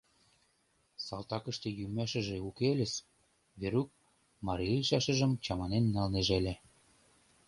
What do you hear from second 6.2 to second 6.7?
ыле.